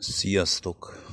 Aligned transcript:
Sziasztok! 0.00 1.06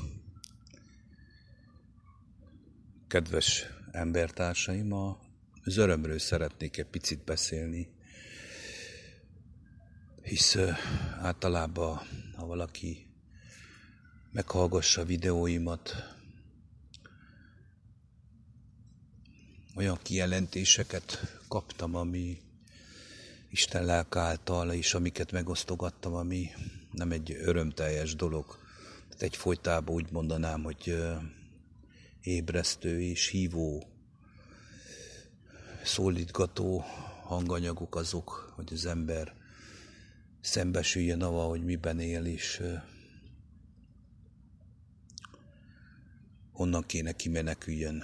Kedves 3.07 3.65
embertársaim, 3.91 4.93
az 5.63 5.77
örömről 5.77 6.19
szeretnék 6.19 6.77
egy 6.77 6.85
picit 6.85 7.23
beszélni, 7.23 7.89
hisz 10.21 10.57
általában, 11.21 11.99
ha 12.35 12.45
valaki 12.45 13.07
meghallgassa 14.31 15.05
videóimat, 15.05 16.15
olyan 19.75 19.99
kijelentéseket 20.01 21.37
kaptam, 21.47 21.95
ami 21.95 22.41
Isten 23.49 23.85
lelk 23.85 24.15
által, 24.15 24.71
és 24.71 24.93
amiket 24.93 25.31
megosztogattam, 25.31 26.13
ami 26.13 26.49
nem 26.91 27.11
egy 27.11 27.31
örömteljes 27.31 28.15
dolog. 28.15 28.66
Tehát 29.17 29.33
egy 29.33 29.39
folytában 29.39 29.95
úgy 29.95 30.11
mondanám, 30.11 30.63
hogy 30.63 30.97
ébresztő 32.21 33.01
és 33.01 33.27
hívó, 33.27 33.87
szólítgató 35.83 36.83
hanganyagok 37.23 37.95
azok, 37.95 38.53
hogy 38.55 38.73
az 38.73 38.85
ember 38.85 39.33
szembesüljön 40.41 41.21
avval, 41.21 41.49
hogy 41.49 41.63
miben 41.63 41.99
él, 41.99 42.25
és 42.25 42.61
honnan 46.51 46.83
kéne 46.85 47.11
kimeneküljön 47.11 48.03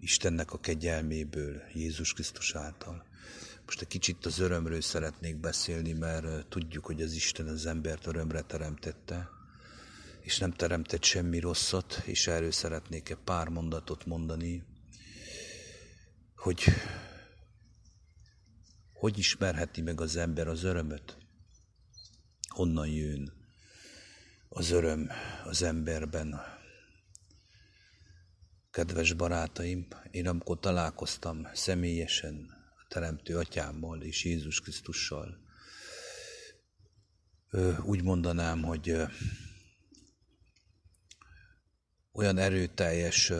Istennek 0.00 0.52
a 0.52 0.60
kegyelméből, 0.60 1.62
Jézus 1.74 2.12
Krisztus 2.12 2.54
által. 2.54 3.06
Most 3.64 3.80
egy 3.80 3.88
kicsit 3.88 4.26
az 4.26 4.38
örömről 4.38 4.80
szeretnék 4.80 5.36
beszélni, 5.36 5.92
mert 5.92 6.46
tudjuk, 6.46 6.86
hogy 6.86 7.02
az 7.02 7.12
Isten 7.12 7.46
az 7.46 7.66
embert 7.66 8.06
örömre 8.06 8.40
teremtette, 8.40 9.36
és 10.20 10.38
nem 10.38 10.52
teremtett 10.52 11.04
semmi 11.04 11.38
rosszat, 11.38 12.02
és 12.04 12.26
erről 12.26 12.52
szeretnék 12.52 13.08
egy 13.08 13.18
pár 13.24 13.48
mondatot 13.48 14.06
mondani, 14.06 14.64
hogy 16.36 16.64
hogy 18.92 19.18
ismerheti 19.18 19.80
meg 19.80 20.00
az 20.00 20.16
ember 20.16 20.48
az 20.48 20.64
örömöt? 20.64 21.16
Honnan 22.48 22.88
jön 22.88 23.32
az 24.48 24.70
öröm 24.70 25.10
az 25.44 25.62
emberben? 25.62 26.40
Kedves 28.70 29.12
barátaim, 29.12 29.86
én 30.10 30.28
amikor 30.28 30.60
találkoztam 30.60 31.48
személyesen 31.52 32.56
Teremtő 32.88 33.36
Atyámmal 33.36 34.02
és 34.02 34.24
Jézus 34.24 34.60
Krisztussal. 34.60 35.38
Úgy 37.82 38.02
mondanám, 38.02 38.62
hogy 38.62 38.96
olyan 42.12 42.38
erőteljes 42.38 43.32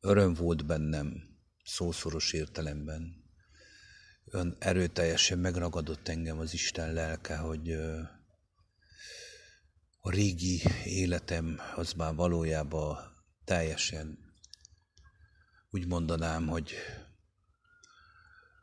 öröm 0.00 0.34
volt 0.34 0.66
bennem, 0.66 1.22
szószoros 1.64 2.32
értelemben. 2.32 3.26
Olyan 4.32 4.56
erőteljesen 4.58 5.38
megragadott 5.38 6.08
engem 6.08 6.38
az 6.38 6.54
Isten 6.54 6.92
lelke, 6.92 7.36
hogy 7.36 7.72
a 10.00 10.10
régi 10.10 10.62
életem 10.84 11.60
az 11.76 11.92
már 11.92 12.14
valójában 12.14 12.96
teljesen 13.44 14.18
úgy 15.70 15.86
mondanám, 15.86 16.46
hogy 16.46 16.72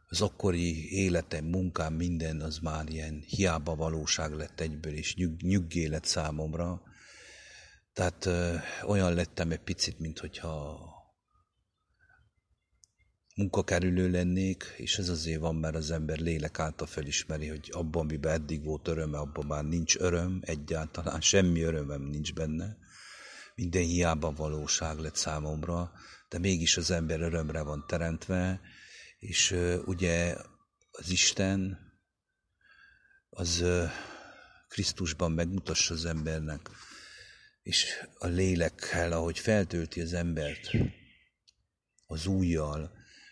az 0.07 0.21
akkori 0.21 0.93
életem, 0.93 1.45
munkám, 1.45 1.93
minden 1.93 2.41
az 2.41 2.57
már 2.57 2.89
ilyen 2.89 3.23
hiába 3.27 3.75
valóság 3.75 4.31
lett 4.31 4.59
egyből, 4.59 4.93
és 4.93 5.15
nyug, 5.15 5.41
nyuggé 5.41 5.85
lett 5.85 6.05
számomra. 6.05 6.81
Tehát 7.95 8.25
ö, 8.25 8.55
olyan 8.85 9.13
lettem 9.13 9.51
egy 9.51 9.63
picit, 9.63 9.99
mint 9.99 10.19
hogyha 10.19 10.79
munkakerülő 13.35 14.09
lennék, 14.09 14.73
és 14.77 14.97
ez 14.97 15.09
azért 15.09 15.39
van, 15.39 15.55
mert 15.55 15.75
az 15.75 15.91
ember 15.91 16.17
lélek 16.17 16.59
által 16.59 16.87
felismeri, 16.87 17.47
hogy 17.47 17.69
abban, 17.71 18.01
amiben 18.01 18.33
eddig 18.33 18.63
volt 18.63 18.87
öröme, 18.87 19.17
abban 19.17 19.45
már 19.45 19.63
nincs 19.63 19.97
öröm, 19.97 20.39
egyáltalán 20.41 21.21
semmi 21.21 21.61
örömem 21.61 22.01
nincs 22.01 22.33
benne. 22.33 22.77
Minden 23.55 23.83
hiába 23.83 24.31
valóság 24.31 24.97
lett 24.97 25.15
számomra, 25.15 25.91
de 26.29 26.39
mégis 26.39 26.77
az 26.77 26.91
ember 26.91 27.21
örömre 27.21 27.61
van 27.61 27.85
teremtve, 27.87 28.61
és 29.19 29.51
uh, 29.51 29.81
ugye 29.85 30.35
az 30.91 31.09
Isten 31.09 31.77
az 33.29 33.59
uh, 33.61 33.89
Krisztusban 34.67 35.31
megmutassa 35.31 35.93
az 35.93 36.05
embernek, 36.05 36.69
és 37.65 37.85
a 38.17 38.27
lélekkel, 38.27 39.11
ahogy 39.11 39.39
feltölti 39.39 40.01
az 40.01 40.13
embert 40.13 40.71
az 42.05 42.25
újjal, 42.25 42.91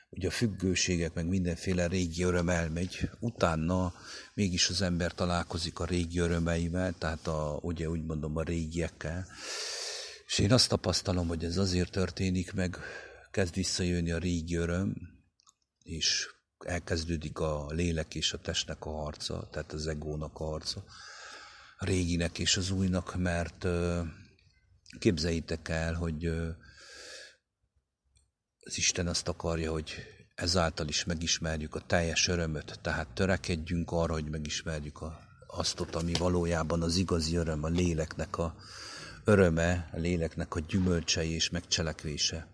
ugye 0.09 0.27
a 0.27 0.31
függőségek, 0.31 1.13
meg 1.13 1.27
mindenféle 1.27 1.87
régi 1.87 2.23
öröm 2.23 2.49
elmegy, 2.49 3.09
utána 3.19 3.93
mégis 4.33 4.69
az 4.69 4.81
ember 4.81 5.13
találkozik 5.13 5.79
a 5.79 5.85
régi 5.85 6.19
örömeivel, 6.19 6.93
tehát 6.93 7.27
a, 7.27 7.59
ugye 7.61 7.89
úgy 7.89 8.03
mondom 8.03 8.37
a 8.37 8.43
régiekkel, 8.43 9.27
és 10.25 10.39
én 10.39 10.51
azt 10.51 10.69
tapasztalom, 10.69 11.27
hogy 11.27 11.43
ez 11.43 11.57
azért 11.57 11.91
történik 11.91 12.53
meg, 12.53 12.77
kezd 13.31 13.53
visszajönni 13.53 14.11
a 14.11 14.17
régi 14.17 14.55
öröm, 14.55 14.95
és 15.83 16.27
elkezdődik 16.65 17.39
a 17.39 17.67
lélek 17.69 18.15
és 18.15 18.33
a 18.33 18.37
testnek 18.37 18.85
a 18.85 18.91
harca, 18.91 19.49
tehát 19.51 19.71
az 19.71 19.87
egónak 19.87 20.39
a 20.39 20.43
harca, 20.43 20.83
a 21.77 21.85
réginek 21.85 22.39
és 22.39 22.57
az 22.57 22.71
újnak, 22.71 23.15
mert 23.15 23.65
képzeljétek 24.99 25.69
el, 25.69 25.93
hogy 25.93 26.25
az 28.65 28.77
Isten 28.77 29.07
azt 29.07 29.27
akarja, 29.27 29.71
hogy 29.71 29.93
ezáltal 30.35 30.87
is 30.87 31.03
megismerjük 31.03 31.75
a 31.75 31.79
teljes 31.79 32.27
örömöt, 32.27 32.79
tehát 32.81 33.07
törekedjünk 33.07 33.91
arra, 33.91 34.13
hogy 34.13 34.29
megismerjük 34.29 35.01
a, 35.01 35.19
azt, 35.47 35.79
ami 35.79 36.13
valójában 36.13 36.81
az 36.81 36.95
igazi 36.95 37.35
öröm, 37.35 37.63
a 37.63 37.67
léleknek 37.67 38.37
a 38.37 38.55
öröme, 39.23 39.89
a 39.93 39.97
léleknek 39.97 40.55
a 40.55 40.59
gyümölcsei 40.59 41.31
és 41.31 41.49
megcselekvése. 41.49 42.47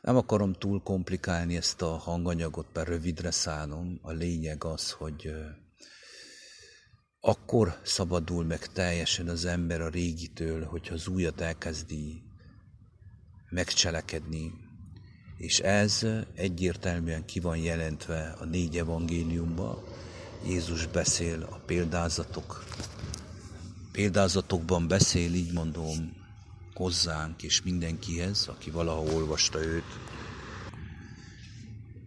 Nem 0.00 0.16
akarom 0.16 0.52
túl 0.52 0.82
komplikálni 0.82 1.56
ezt 1.56 1.82
a 1.82 1.96
hanganyagot, 1.96 2.66
mert 2.72 2.88
rövidre 2.88 3.30
szállom. 3.30 3.98
A 4.02 4.12
lényeg 4.12 4.64
az, 4.64 4.90
hogy 4.90 5.34
akkor 7.20 7.80
szabadul 7.82 8.44
meg 8.44 8.66
teljesen 8.66 9.28
az 9.28 9.44
ember 9.44 9.80
a 9.80 9.88
régitől, 9.88 10.64
hogyha 10.64 10.94
az 10.94 11.08
újat 11.08 11.40
elkezdi 11.40 12.22
megcselekedni. 13.50 14.52
És 15.36 15.58
ez 15.58 16.06
egyértelműen 16.34 17.24
ki 17.24 17.40
van 17.40 17.56
jelentve 17.56 18.36
a 18.40 18.44
négy 18.44 18.78
evangéliumban. 18.78 19.82
Jézus 20.46 20.86
beszél 20.86 21.42
a 21.42 21.60
példázatok. 21.66 22.64
Példázatokban 23.92 24.88
beszél, 24.88 25.34
így 25.34 25.52
mondom, 25.52 26.16
hozzánk 26.74 27.42
és 27.42 27.62
mindenkihez, 27.62 28.46
aki 28.46 28.70
valaha 28.70 29.00
olvasta 29.02 29.64
őt, 29.64 29.98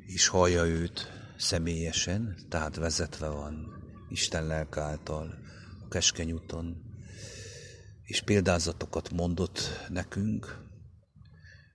és 0.05 0.27
hallja 0.27 0.66
őt 0.66 1.11
személyesen, 1.38 2.35
tehát 2.50 2.75
vezetve 2.75 3.27
van 3.27 3.81
Isten 4.11 4.47
lelk 4.47 4.77
által 4.77 5.33
a 5.85 5.88
keskeny 5.88 6.31
úton, 6.31 6.81
és 8.03 8.22
példázatokat 8.22 9.11
mondott 9.11 9.59
nekünk, 9.89 10.59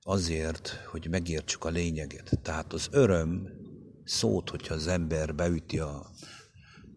azért, 0.03 0.69
hogy 0.69 1.09
megértsük 1.11 1.65
a 1.65 1.69
lényeget. 1.69 2.39
Tehát 2.43 2.73
az 2.73 2.89
öröm 2.91 3.49
szót, 4.05 4.51
hogyha 4.51 4.75
az 4.75 4.87
ember 4.87 5.35
beüti 5.35 5.79
a 5.79 6.11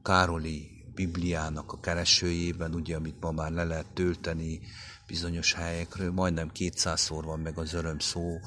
Károli 0.04 0.86
Bibliának 0.94 1.72
a 1.72 1.80
keresőjében, 1.80 2.76
ugye, 2.76 2.96
amit 2.96 3.20
ma 3.20 3.32
már 3.32 3.52
le 3.52 3.64
lehet 3.64 3.94
tölteni 3.94 4.60
bizonyos 5.08 5.54
helyekről, 5.54 6.12
majdnem 6.12 6.52
kétszázszor 6.52 7.24
van 7.24 7.40
meg 7.40 7.58
az 7.58 7.74
öröm 7.74 8.00
szó, 8.00 8.40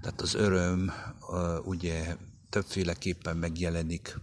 tehát 0.00 0.20
az 0.20 0.34
öröm 0.34 0.92
ugye 1.64 2.16
többféleképpen 2.50 3.36
megjelenik, 3.36 4.18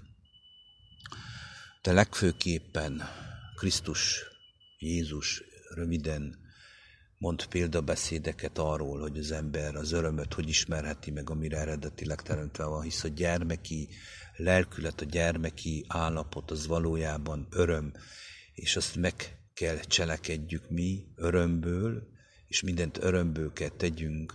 de 1.83 1.91
legfőképpen 1.91 3.01
Krisztus, 3.55 4.23
Jézus 4.79 5.43
röviden 5.69 6.39
mond 7.17 7.45
példabeszédeket 7.45 8.57
arról, 8.57 8.99
hogy 8.99 9.17
az 9.17 9.31
ember 9.31 9.75
az 9.75 9.91
örömöt 9.91 10.33
hogy 10.33 10.49
ismerheti 10.49 11.11
meg, 11.11 11.29
amire 11.29 11.57
eredetileg 11.57 12.21
teremtve 12.21 12.65
van, 12.65 12.81
hisz 12.81 13.03
a 13.03 13.07
gyermeki 13.07 13.89
lelkület, 14.35 15.01
a 15.01 15.05
gyermeki 15.05 15.85
állapot 15.87 16.51
az 16.51 16.67
valójában 16.67 17.47
öröm, 17.49 17.93
és 18.53 18.75
azt 18.75 18.95
meg 18.95 19.37
kell 19.53 19.79
cselekedjük 19.79 20.69
mi 20.69 21.05
örömből, 21.15 22.07
és 22.47 22.61
mindent 22.61 22.97
örömből 22.97 23.53
kell 23.53 23.69
tegyünk, 23.69 24.33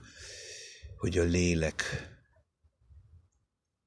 hogy 0.96 1.18
a 1.18 1.24
lélek 1.24 1.82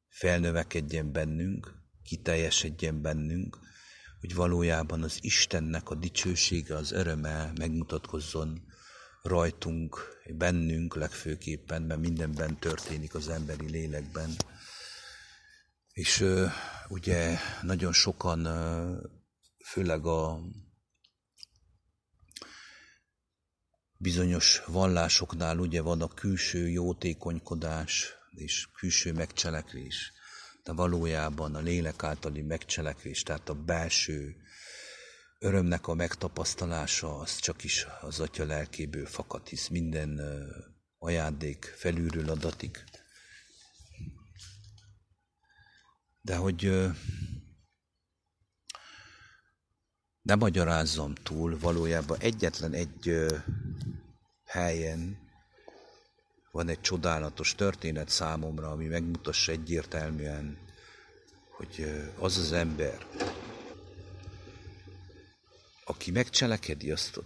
felnövekedjen 0.07 1.12
bennünk, 1.12 1.81
kiteljesedjen 2.12 3.02
bennünk, 3.02 3.58
hogy 4.19 4.36
valójában 4.36 5.04
az 5.04 5.18
Istennek 5.22 5.90
a 5.90 5.96
dicsősége, 5.96 6.75
az 6.75 6.92
öröme 6.92 7.52
megmutatkozzon 7.58 8.62
rajtunk, 9.22 10.22
bennünk 10.38 10.96
legfőképpen, 10.96 11.81
mert 11.81 12.00
mindenben 12.00 12.60
történik 12.60 13.13
az 13.13 13.30
emberi 13.30 13.69
lélekben. 13.69 14.30
És 15.92 16.25
ugye 16.88 17.38
nagyon 17.62 17.94
sokan, 17.94 18.48
főleg 19.66 20.06
a 20.06 20.40
bizonyos 23.98 24.62
vallásoknál 24.66 25.57
ugye 25.57 25.81
van 25.81 26.02
a 26.02 26.07
külső 26.07 26.69
jótékonykodás 26.69 28.14
és 28.31 28.68
külső 28.72 29.14
megcselekvés, 29.14 30.14
de 30.63 30.72
valójában 30.72 31.56
a 31.56 31.60
lélek 31.60 32.04
általi 32.04 32.42
megcselekvés, 32.42 33.24
tehát 33.24 33.50
a 33.50 33.54
belső 33.54 34.36
örömnek 35.40 35.88
a 35.88 35.94
megtapasztalása 35.94 37.18
az 37.18 37.36
csak 37.36 37.63
is 37.63 37.88
az 38.02 38.19
atya 38.19 38.46
lelkéből 38.46 39.06
fakad, 39.06 39.48
hisz 39.48 39.68
minden 39.68 40.22
ajándék 40.98 41.66
felülről 41.66 42.30
adatik. 42.30 42.84
De 46.22 46.36
hogy 46.36 46.90
nem 50.22 50.40
magyarázzam 50.40 51.14
túl, 51.14 51.60
valójában 51.60 52.19
egyetlen 52.19 52.74
egy 52.74 53.25
helyen 54.44 55.20
van 56.51 56.69
egy 56.69 56.81
csodálatos 56.81 57.56
történet 57.56 58.09
számomra, 58.09 58.71
ami 58.71 58.86
megmutassa 58.86 59.51
egyértelműen, 59.51 60.57
hogy 61.50 62.03
az 62.19 62.38
az 62.38 62.51
ember, 62.51 63.07
aki 65.86 66.12
megcselekedi 66.12 66.92
azt 66.92 67.18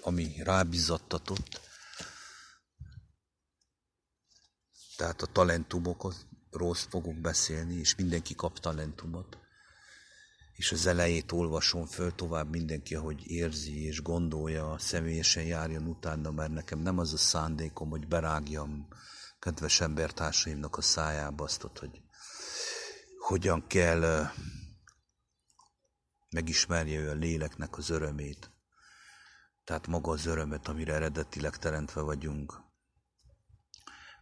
ami 0.00 0.42
rábizattatott, 0.42 1.60
tehát 4.96 5.22
a 5.22 5.26
talentumokról 5.26 6.74
fogunk 6.74 7.20
beszélni, 7.20 7.74
és 7.74 7.94
mindenki 7.94 8.34
kap 8.34 8.58
talentumot, 8.58 9.41
és 10.52 10.72
az 10.72 10.86
elejét 10.86 11.32
olvasom 11.32 11.86
föl 11.86 12.14
tovább 12.14 12.50
mindenki, 12.50 12.94
ahogy 12.94 13.26
érzi 13.26 13.84
és 13.84 14.02
gondolja, 14.02 14.78
személyesen 14.78 15.44
járjon 15.44 15.86
utána, 15.86 16.30
mert 16.30 16.52
nekem 16.52 16.78
nem 16.78 16.98
az 16.98 17.12
a 17.12 17.16
szándékom, 17.16 17.90
hogy 17.90 18.08
berágjam 18.08 18.88
kedves 19.38 19.80
embertársaimnak 19.80 20.76
a 20.76 20.82
szájába 20.82 21.44
azt, 21.44 21.62
hogy 21.78 22.02
hogyan 23.18 23.66
kell 23.66 24.26
megismerje 26.30 27.00
ő 27.00 27.10
a 27.10 27.14
léleknek 27.14 27.76
az 27.76 27.90
örömét. 27.90 28.50
Tehát 29.64 29.86
maga 29.86 30.10
az 30.10 30.26
örömet, 30.26 30.68
amire 30.68 30.94
eredetileg 30.94 31.56
teremtve 31.56 32.00
vagyunk. 32.00 32.60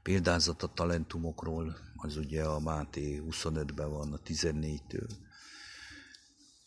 Példázat 0.03 0.63
a 0.63 0.73
talentumokról, 0.75 1.77
az 1.97 2.17
ugye 2.17 2.45
a 2.45 2.61
Máté 2.61 3.23
25-ben 3.27 3.91
van, 3.91 4.13
a 4.13 4.19
14-től. 4.19 5.11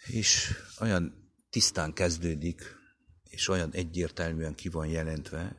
És 0.06 0.54
olyan 0.80 1.32
tisztán 1.50 1.94
kezdődik, 1.94 2.76
és 3.24 3.48
olyan 3.48 3.72
egyértelműen 3.72 4.56
ki 4.56 4.70
van 4.70 4.88
jelentve, 4.88 5.56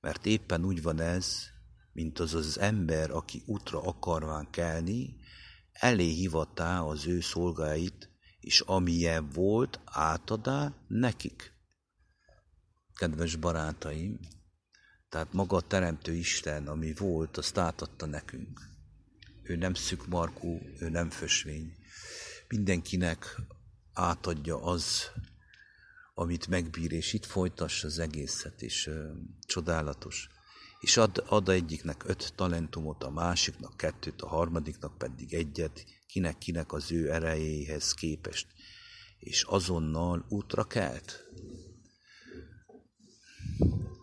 mert 0.00 0.26
éppen 0.26 0.64
úgy 0.64 0.82
van 0.82 1.00
ez, 1.00 1.42
mint 1.92 2.18
az 2.18 2.34
az 2.34 2.58
ember, 2.58 3.10
aki 3.10 3.42
útra 3.46 3.82
akarván 3.82 4.50
kelni, 4.50 5.16
elé 5.72 6.08
hivatá 6.08 6.80
az 6.80 7.06
ő 7.06 7.20
szolgáit, 7.20 8.10
és 8.40 8.60
amilyen 8.60 9.28
volt, 9.28 9.80
átadá 9.84 10.74
nekik. 10.88 11.52
Kedves 12.94 13.36
barátaim, 13.36 14.18
tehát 15.08 15.32
maga 15.32 15.56
a 15.56 15.60
Teremtő 15.60 16.12
Isten, 16.12 16.66
ami 16.66 16.92
volt, 16.94 17.36
azt 17.36 17.58
átadta 17.58 18.06
nekünk. 18.06 18.60
Ő 19.42 19.56
nem 19.56 19.74
szükmarkú, 19.74 20.60
ő 20.78 20.88
nem 20.88 21.10
fösvény. 21.10 21.77
Mindenkinek 22.48 23.36
átadja 23.92 24.62
az, 24.62 25.10
amit 26.14 26.46
megbír, 26.46 26.92
és 26.92 27.12
itt 27.12 27.24
folytassa 27.24 27.86
az 27.86 27.98
egészet, 27.98 28.62
és 28.62 28.86
ö, 28.86 29.12
csodálatos 29.46 30.28
és 30.80 30.96
ad, 30.96 31.24
ad 31.26 31.48
egyiknek 31.48 32.08
öt 32.08 32.32
talentumot, 32.36 33.04
a 33.04 33.10
másiknak 33.10 33.76
kettőt, 33.76 34.22
a 34.22 34.28
harmadiknak 34.28 34.98
pedig 34.98 35.34
egyet, 35.34 35.84
kinek-kinek 36.06 36.72
az 36.72 36.92
ő 36.92 37.12
erejéhez 37.12 37.92
képest, 37.92 38.46
és 39.18 39.42
azonnal 39.42 40.26
útra 40.28 40.64
kelt. 40.64 41.24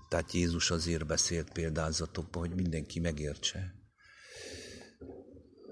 Tehát 0.10 0.32
Jézus 0.32 0.72
azért 0.72 1.06
beszélt 1.06 1.52
példázatokban, 1.52 2.48
hogy 2.48 2.56
mindenki 2.56 3.00
megértse. 3.00 3.76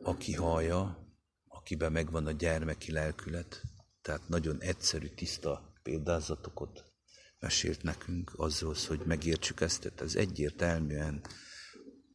Aki 0.04 0.34
hallja, 0.34 1.03
akiben 1.63 1.92
megvan 1.92 2.25
a 2.25 2.31
gyermeki 2.31 2.92
lelkület, 2.92 3.62
tehát 4.01 4.27
nagyon 4.27 4.62
egyszerű, 4.62 5.07
tiszta 5.07 5.74
példázatokat 5.83 6.83
mesélt 7.39 7.83
nekünk 7.83 8.33
azzal, 8.36 8.75
hogy 8.88 9.01
megértsük 9.06 9.62
ezt, 9.62 9.81
tehát 9.81 10.01
ez 10.01 10.15
egyértelműen 10.15 11.21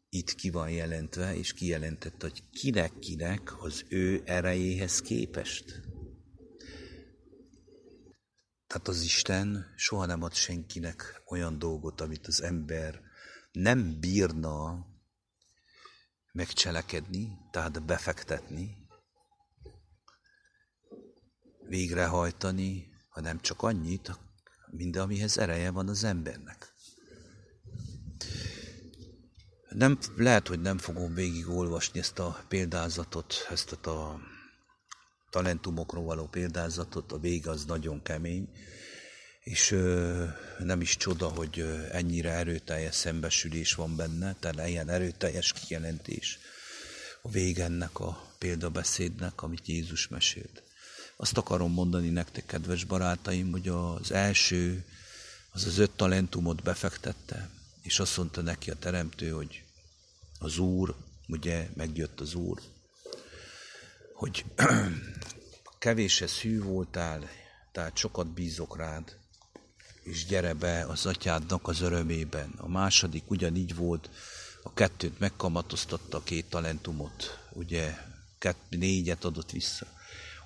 itt 0.08 0.34
ki 0.34 0.50
van 0.50 0.70
jelentve, 0.70 1.36
és 1.36 1.52
kijelentett, 1.52 2.22
hogy 2.22 2.50
kinek-kinek 2.50 3.62
az 3.62 3.84
ő 3.88 4.22
erejéhez 4.24 5.00
képest. 5.00 5.80
Tehát 8.66 8.88
az 8.88 9.02
Isten 9.02 9.74
soha 9.76 10.06
nem 10.06 10.22
ad 10.22 10.34
senkinek 10.34 11.22
olyan 11.26 11.58
dolgot, 11.58 12.00
amit 12.00 12.26
az 12.26 12.42
ember 12.42 13.00
nem 13.52 14.00
bírna 14.00 14.86
megcselekedni, 16.32 17.38
tehát 17.50 17.86
befektetni, 17.86 18.88
végrehajtani, 21.69 22.88
hanem 23.09 23.41
csak 23.41 23.62
annyit, 23.62 24.19
mind 24.70 24.97
amihez 24.97 25.38
ereje 25.38 25.70
van 25.70 25.88
az 25.88 26.05
embernek. 26.05 26.73
Nem, 29.69 29.99
lehet, 30.17 30.49
hogy 30.49 30.61
nem 30.61 30.79
fogom 30.79 31.15
végigolvasni 31.15 31.99
ezt 32.00 32.19
a 32.19 32.44
példázatot, 32.49 33.35
ezt 33.50 33.73
a 33.73 34.20
talentumokról 35.31 36.05
való 36.05 36.27
példázatot, 36.27 37.13
a 37.13 37.19
vége 37.19 37.51
az 37.51 37.65
nagyon 37.65 38.03
kemény, 38.03 38.48
és 39.41 39.70
ö, 39.70 40.25
nem 40.58 40.81
is 40.81 40.96
csoda, 40.96 41.29
hogy 41.29 41.60
ennyire 41.91 42.31
erőteljes 42.31 42.94
szembesülés 42.94 43.75
van 43.75 43.96
benne, 43.96 44.34
tehát 44.41 44.69
ilyen 44.69 44.89
erőteljes 44.89 45.53
kijelentés 45.53 46.39
a 47.22 47.31
vége 47.31 47.65
ennek 47.65 47.98
a 47.98 48.32
példabeszédnek, 48.39 49.43
amit 49.43 49.67
Jézus 49.67 50.08
mesélt. 50.08 50.63
Azt 51.20 51.37
akarom 51.37 51.72
mondani 51.72 52.08
nektek, 52.08 52.46
kedves 52.46 52.84
barátaim, 52.84 53.51
hogy 53.51 53.69
az 53.69 54.13
első, 54.13 54.84
az 55.51 55.65
az 55.65 55.79
öt 55.79 55.91
talentumot 55.91 56.63
befektette, 56.63 57.51
és 57.82 57.98
azt 57.98 58.17
mondta 58.17 58.41
neki 58.41 58.70
a 58.70 58.75
teremtő, 58.75 59.31
hogy 59.31 59.63
az 60.39 60.58
Úr, 60.58 60.94
ugye 61.29 61.69
megjött 61.75 62.20
az 62.20 62.34
Úr, 62.34 62.60
hogy 64.13 64.44
kevésre 65.79 66.27
szű 66.27 66.63
voltál, 66.63 67.29
tehát 67.72 67.96
sokat 67.96 68.27
bízok 68.27 68.77
rád, 68.77 69.17
és 70.03 70.27
gyere 70.27 70.55
be 70.55 70.84
az 70.84 71.06
atyádnak 71.06 71.69
az 71.69 71.81
örömében. 71.81 72.53
A 72.56 72.69
második 72.69 73.31
ugyanígy 73.31 73.75
volt, 73.75 74.10
a 74.63 74.72
kettőt 74.75 75.19
megkamatoztatta 75.19 76.17
a 76.17 76.22
két 76.22 76.51
talentumot, 76.51 77.39
ugye 77.53 77.96
kett, 78.39 78.63
négyet 78.69 79.25
adott 79.25 79.51
vissza 79.51 79.96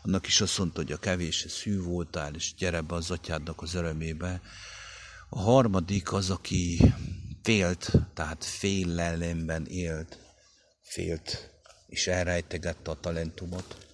annak 0.02 0.26
is 0.26 0.40
azt 0.40 0.58
mondta, 0.58 0.80
hogy 0.80 0.92
a 0.92 0.96
kevés 0.96 1.46
szű 1.48 1.82
voltál, 1.82 2.34
és 2.34 2.54
gyere 2.54 2.80
be 2.80 2.94
az 2.94 3.10
atyádnak 3.10 3.62
az 3.62 3.74
örömébe. 3.74 4.40
A 5.28 5.40
harmadik 5.40 6.12
az, 6.12 6.30
aki 6.30 6.94
félt, 7.42 7.92
tehát 8.14 8.44
félelemben 8.44 9.66
élt, 9.66 10.18
félt, 10.82 11.50
és 11.86 12.06
elrejtegette 12.06 12.90
a 12.90 13.00
talentumot. 13.00 13.86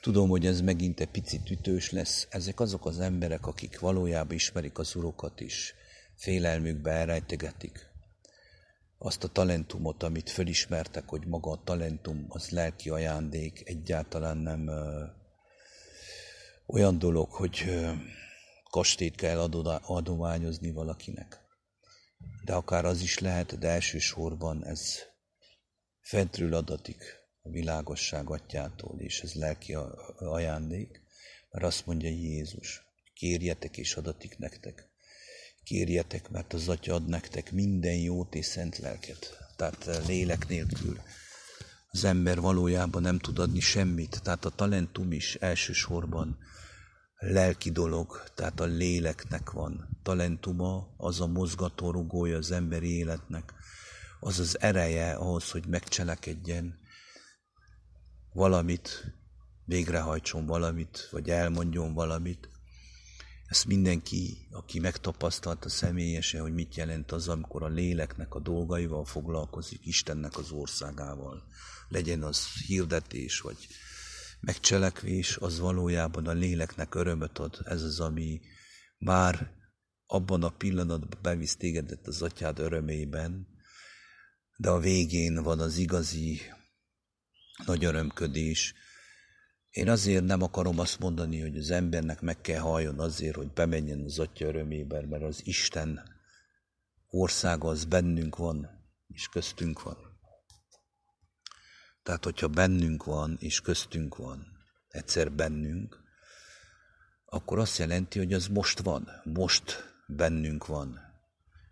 Tudom, 0.00 0.28
hogy 0.28 0.46
ez 0.46 0.60
megint 0.60 1.00
egy 1.00 1.08
picit 1.08 1.50
ütős 1.50 1.90
lesz. 1.90 2.26
Ezek 2.30 2.60
azok 2.60 2.86
az 2.86 3.00
emberek, 3.00 3.46
akik 3.46 3.78
valójában 3.78 4.34
ismerik 4.34 4.78
az 4.78 4.94
urokat 4.94 5.40
is, 5.40 5.74
félelmükbe 6.16 6.90
elrejtegetik 6.90 7.92
azt 9.04 9.24
a 9.24 9.28
talentumot, 9.28 10.02
amit 10.02 10.30
fölismertek, 10.30 11.08
hogy 11.08 11.26
maga 11.26 11.50
a 11.50 11.62
talentum 11.64 12.26
az 12.28 12.48
lelki 12.48 12.90
ajándék, 12.90 13.62
egyáltalán 13.68 14.36
nem 14.36 14.68
ö, 14.68 15.04
olyan 16.66 16.98
dolog, 16.98 17.30
hogy 17.30 17.62
ö, 17.66 17.92
kastét 18.70 19.14
kell 19.14 19.38
adományozni 19.82 20.70
valakinek. 20.70 21.40
De 22.44 22.54
akár 22.54 22.84
az 22.84 23.00
is 23.00 23.18
lehet, 23.18 23.58
de 23.58 23.68
elsősorban 23.68 24.64
ez 24.66 24.98
fentről 26.00 26.54
adatik 26.54 27.04
a 27.42 27.48
világosság 27.48 28.30
atyától, 28.30 29.00
és 29.00 29.20
ez 29.20 29.34
lelki 29.34 29.76
ajándék, 30.18 31.02
mert 31.50 31.64
azt 31.64 31.86
mondja 31.86 32.08
Jézus, 32.08 32.82
kérjetek 33.14 33.76
és 33.76 33.96
adatik 33.96 34.38
nektek. 34.38 34.93
Kérjetek, 35.64 36.30
mert 36.30 36.52
az 36.52 36.68
Atya 36.68 36.94
ad 36.94 37.08
nektek 37.08 37.52
minden 37.52 37.96
jót 37.96 38.34
és 38.34 38.46
szent 38.46 38.78
lelket. 38.78 39.38
Tehát 39.56 40.06
lélek 40.06 40.48
nélkül 40.48 40.98
az 41.94 42.04
ember 42.04 42.40
valójában 42.40 43.02
nem 43.02 43.18
tud 43.18 43.38
adni 43.38 43.60
semmit. 43.60 44.22
Tehát 44.22 44.44
a 44.44 44.50
talentum 44.50 45.12
is 45.12 45.34
elsősorban 45.34 46.38
lelki 47.18 47.70
dolog, 47.70 48.22
tehát 48.34 48.60
a 48.60 48.64
léleknek 48.64 49.50
van. 49.50 49.98
Talentuma 50.02 50.94
az 50.96 51.20
a 51.20 51.26
mozgatórugója 51.26 52.36
az 52.36 52.50
emberi 52.50 52.96
életnek, 52.96 53.52
az 54.20 54.38
az 54.38 54.60
ereje 54.60 55.12
ahhoz, 55.12 55.50
hogy 55.50 55.66
megcselekedjen 55.66 56.78
valamit, 58.32 59.14
végrehajtson 59.64 60.46
valamit, 60.46 61.08
vagy 61.10 61.30
elmondjon 61.30 61.94
valamit. 61.94 62.48
Ezt 63.54 63.66
mindenki, 63.66 64.48
aki 64.50 64.78
megtapasztalta 64.78 65.68
személyesen, 65.68 66.40
hogy 66.40 66.52
mit 66.54 66.74
jelent 66.74 67.12
az, 67.12 67.28
amikor 67.28 67.62
a 67.62 67.68
léleknek 67.68 68.34
a 68.34 68.40
dolgaival 68.40 69.04
foglalkozik, 69.04 69.86
Istennek 69.86 70.38
az 70.38 70.50
országával, 70.50 71.42
legyen 71.88 72.22
az 72.22 72.46
hirdetés, 72.66 73.40
vagy 73.40 73.56
megcselekvés, 74.40 75.36
az 75.36 75.58
valójában 75.58 76.26
a 76.26 76.32
léleknek 76.32 76.94
örömöt 76.94 77.38
ad. 77.38 77.60
Ez 77.64 77.82
az, 77.82 78.00
ami 78.00 78.40
már 78.98 79.50
abban 80.06 80.42
a 80.42 80.50
pillanatban 80.50 81.20
bevisz 81.22 81.56
tégedet 81.56 82.06
az 82.06 82.22
atyád 82.22 82.58
örömében, 82.58 83.46
de 84.56 84.70
a 84.70 84.78
végén 84.78 85.42
van 85.42 85.60
az 85.60 85.76
igazi 85.76 86.40
nagy 87.66 87.84
örömködés. 87.84 88.74
Én 89.74 89.88
azért 89.88 90.24
nem 90.24 90.42
akarom 90.42 90.78
azt 90.78 90.98
mondani, 90.98 91.40
hogy 91.40 91.56
az 91.56 91.70
embernek 91.70 92.20
meg 92.20 92.40
kell 92.40 92.58
halljon 92.58 93.00
azért, 93.00 93.36
hogy 93.36 93.50
bemenjen 93.52 94.04
az 94.04 94.18
atya 94.18 94.46
örömében, 94.46 95.04
mert 95.04 95.22
az 95.22 95.40
Isten 95.44 96.02
országa 97.08 97.68
az 97.68 97.84
bennünk 97.84 98.36
van, 98.36 98.70
és 99.06 99.28
köztünk 99.28 99.82
van. 99.82 99.96
Tehát, 102.02 102.24
hogyha 102.24 102.48
bennünk 102.48 103.04
van, 103.04 103.36
és 103.40 103.60
köztünk 103.60 104.16
van, 104.16 104.46
egyszer 104.88 105.32
bennünk, 105.32 106.02
akkor 107.24 107.58
azt 107.58 107.78
jelenti, 107.78 108.18
hogy 108.18 108.32
az 108.32 108.46
most 108.46 108.80
van, 108.80 109.08
most 109.24 109.94
bennünk 110.06 110.66
van. 110.66 111.00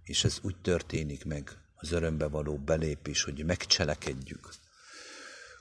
És 0.03 0.25
ez 0.25 0.39
úgy 0.43 0.61
történik 0.61 1.25
meg, 1.25 1.59
az 1.75 1.91
örömbe 1.93 2.29
való 2.29 2.59
belépés, 2.59 3.23
hogy 3.23 3.45
megcselekedjük 3.45 4.49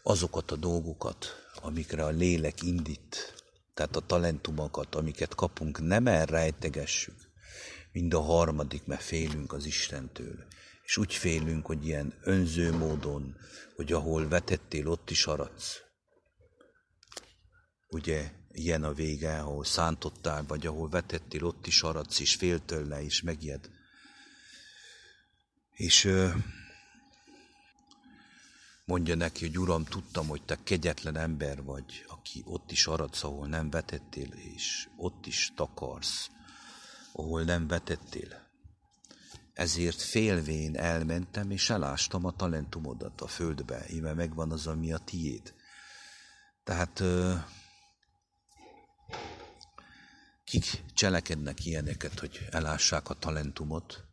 azokat 0.04 0.52
a 0.52 0.56
dolgokat, 0.56 1.26
amikre 1.62 2.04
a 2.04 2.10
lélek 2.10 2.62
indít, 2.62 3.34
tehát 3.74 3.96
a 3.96 4.00
talentumokat, 4.06 4.96
amiket 4.96 5.36
kapunk, 5.36 5.80
nem 5.80 6.08
elrejtegessük, 6.08 7.30
mind 7.92 8.14
a 8.14 8.22
harmadik, 8.22 8.86
mert 8.86 9.02
félünk 9.02 9.54
az 9.54 9.66
Istentől. 9.66 10.46
És 10.84 10.98
úgy 10.98 11.14
félünk, 11.14 11.66
hogy 11.66 11.86
ilyen 11.86 12.14
önző 12.22 12.78
módon, 12.78 13.36
hogy 13.76 13.94
ahol 13.94 14.28
vetettél, 14.28 14.88
ott 14.88 15.10
is 15.10 15.26
aradsz. 15.26 15.82
Ugye 17.90 18.32
ilyen 18.52 18.84
a 18.84 18.94
vége, 18.94 19.40
ahol 19.40 19.64
szántottál, 19.64 20.44
vagy 20.48 20.68
ahol 20.68 20.90
vetettél, 20.90 21.46
ott 21.46 21.68
is 21.68 21.82
aradsz, 21.82 22.20
és 22.20 22.36
fél 22.36 22.66
tőle, 22.66 23.04
és 23.04 23.22
megijed. 23.22 23.70
És 25.72 26.10
mondja 28.86 29.16
neki, 29.16 29.46
hogy 29.46 29.60
Uram, 29.60 29.84
tudtam, 29.84 30.28
hogy 30.28 30.44
te 30.44 30.58
kegyetlen 30.64 31.18
ember 31.18 31.64
vagy, 31.64 32.06
aki 32.08 32.42
ott 32.46 32.72
is 32.72 32.88
aradsz, 32.88 33.24
ahol 33.24 33.48
nem 33.48 33.70
vetettél, 33.70 34.32
és 34.32 34.88
ott 34.98 35.26
is 35.26 35.52
takarsz, 35.56 36.30
ahol 37.12 37.44
nem 37.44 37.68
vetettél. 37.68 38.50
Ezért 39.54 40.02
félvén 40.02 40.78
elmentem, 40.78 41.52
és 41.52 41.70
elástam 41.70 42.26
a 42.26 42.32
talentumodat 42.32 43.22
a 43.22 43.28
földbe, 43.28 43.86
íme 43.90 44.14
megvan 44.14 44.52
az, 44.52 44.68
ami 44.68 44.94
a 44.94 44.98
tiéd. 44.98 45.54
Tehát 46.64 47.04
kik 50.44 50.84
cselekednek 50.94 51.66
ilyeneket, 51.66 52.20
hogy 52.20 52.48
elássák 52.50 53.10
a 53.10 53.14
talentumot? 53.14 54.06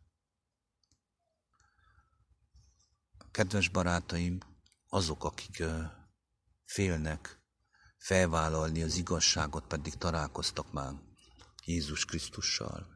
Kedves 3.31 3.69
barátaim, 3.69 4.37
azok, 4.89 5.23
akik 5.23 5.63
félnek 6.65 7.39
felvállalni 7.97 8.83
az 8.83 8.95
igazságot, 8.95 9.63
pedig 9.67 9.95
találkoztak 9.95 10.71
már 10.71 10.93
Jézus 11.65 12.05
Krisztussal. 12.05 12.87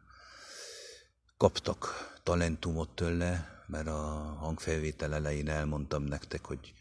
Kaptak 1.37 2.11
talentumot 2.23 2.89
tőle, 2.89 3.63
mert 3.67 3.87
a 3.87 3.99
hangfelvétel 4.39 5.13
elején 5.13 5.49
elmondtam 5.49 6.03
nektek, 6.03 6.45
hogy 6.45 6.73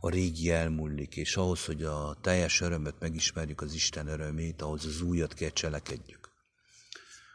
a 0.00 0.10
régi 0.10 0.50
elmúlik, 0.50 1.16
és 1.16 1.36
ahhoz, 1.36 1.64
hogy 1.64 1.82
a 1.84 2.16
teljes 2.20 2.60
örömöt 2.60 3.00
megismerjük, 3.00 3.60
az 3.60 3.72
Isten 3.74 4.06
örömét, 4.06 4.62
ahhoz 4.62 4.84
az 4.84 5.00
újat 5.00 5.34
kell 5.34 5.50
cselekedjük. 5.50 6.30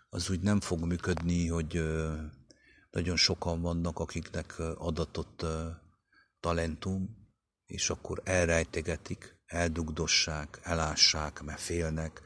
Az 0.10 0.30
úgy 0.30 0.40
nem 0.40 0.60
fog 0.60 0.86
működni, 0.86 1.48
hogy 1.48 1.84
nagyon 2.92 3.16
sokan 3.16 3.62
vannak, 3.62 4.00
akiknek 4.00 4.60
adatott 4.60 5.46
talentum, 6.44 7.32
és 7.66 7.90
akkor 7.90 8.22
elrejtegetik, 8.24 9.36
eldugdossák, 9.46 10.60
elássák, 10.64 11.42
mert 11.42 11.60
félnek, 11.60 12.22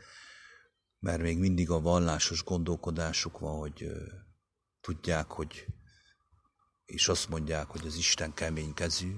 mert 0.99 1.21
még 1.21 1.37
mindig 1.39 1.69
a 1.69 1.81
vallásos 1.81 2.43
gondolkodásuk 2.43 3.39
van, 3.39 3.57
hogy 3.57 3.91
tudják, 4.81 5.31
hogy 5.31 5.65
és 6.85 7.07
azt 7.07 7.29
mondják, 7.29 7.67
hogy 7.67 7.85
az 7.85 7.95
Isten 7.95 8.33
kemény 8.33 8.73
kezű, 8.73 9.15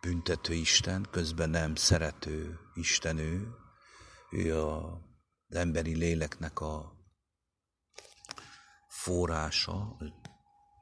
büntető 0.00 0.52
Isten, 0.52 1.06
közben 1.10 1.50
nem 1.50 1.74
szerető 1.74 2.58
Isten 2.74 3.18
ő, 3.18 3.54
ő 4.30 4.60
a, 4.60 4.92
az 5.48 5.56
emberi 5.56 5.96
léleknek 5.96 6.60
a 6.60 6.92
forrása, 8.88 9.96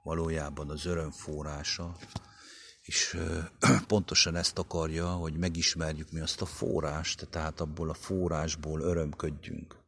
valójában 0.03 0.71
az 0.71 0.85
öröm 0.85 1.11
forrása, 1.11 1.97
és 2.83 3.19
pontosan 3.87 4.37
ezt 4.37 4.59
akarja, 4.59 5.11
hogy 5.11 5.37
megismerjük 5.37 6.11
mi 6.11 6.21
azt 6.21 6.41
a 6.41 6.47
forrást, 6.47 7.29
tehát 7.31 7.61
abból 7.61 7.91
a 7.91 7.95
forrásból 7.95 8.81
örömködjünk. 8.81 9.81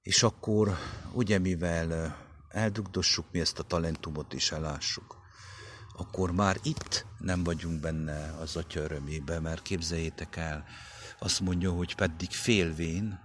És 0.00 0.22
akkor, 0.22 0.76
ugye 1.12 1.38
mivel 1.38 2.16
eldugdossuk 2.48 3.26
mi 3.32 3.40
ezt 3.40 3.58
a 3.58 3.62
talentumot 3.62 4.34
és 4.34 4.52
elássuk, 4.52 5.16
akkor 5.96 6.32
már 6.32 6.56
itt 6.62 7.06
nem 7.18 7.44
vagyunk 7.44 7.80
benne 7.80 8.34
az 8.38 8.56
atya 8.56 8.80
örömébe, 8.80 9.40
mert 9.40 9.62
képzeljétek 9.62 10.36
el, 10.36 10.64
azt 11.18 11.40
mondja, 11.40 11.72
hogy 11.72 11.94
pedig 11.94 12.30
félvén, 12.30 13.20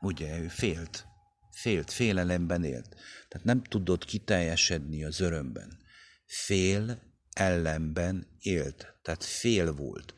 ugye 0.00 0.38
ő 0.38 0.48
félt, 0.48 1.06
félt, 1.52 1.90
félelemben 1.90 2.64
élt. 2.64 2.88
Tehát 3.28 3.46
nem 3.46 3.62
tudott 3.62 4.04
kiteljesedni 4.04 5.04
az 5.04 5.20
örömben. 5.20 5.78
Fél 6.26 7.02
ellenben 7.32 8.26
élt, 8.40 8.94
tehát 9.02 9.24
fél 9.24 9.72
volt. 9.72 10.14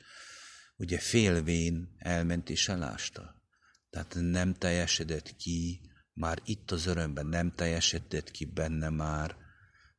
Ugye 0.77 0.99
félvén 0.99 1.95
elment 1.99 2.51
és 2.51 2.69
elásta. 2.69 3.43
Tehát 3.91 4.15
nem 4.19 4.55
teljesedett 4.55 5.37
ki, 5.37 5.81
már 6.13 6.39
itt 6.45 6.71
az 6.71 6.87
örömben 6.87 7.27
nem 7.27 7.53
teljesedett 7.53 8.31
ki 8.31 8.45
benne 8.45 8.89
már, 8.89 9.37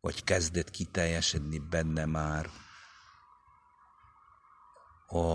vagy 0.02 0.24
kezdett 0.24 0.70
kiteljesedni 0.70 1.60
benne 1.60 2.06
már 2.06 2.50
a, 5.08 5.34